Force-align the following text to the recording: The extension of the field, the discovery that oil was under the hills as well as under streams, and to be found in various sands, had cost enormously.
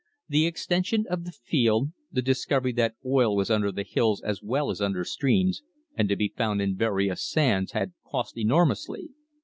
The 0.29 0.47
extension 0.47 1.05
of 1.11 1.25
the 1.25 1.31
field, 1.31 1.89
the 2.11 2.23
discovery 2.23 2.73
that 2.73 2.95
oil 3.05 3.35
was 3.35 3.51
under 3.51 3.71
the 3.71 3.83
hills 3.83 4.19
as 4.19 4.41
well 4.41 4.71
as 4.71 4.81
under 4.81 5.03
streams, 5.03 5.61
and 5.95 6.09
to 6.09 6.15
be 6.15 6.33
found 6.35 6.59
in 6.59 6.75
various 6.75 7.21
sands, 7.23 7.73
had 7.73 7.93
cost 8.03 8.35
enormously. 8.35 9.11